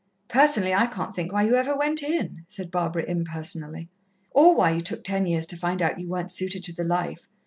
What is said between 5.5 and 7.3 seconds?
find out you weren't suited to the life.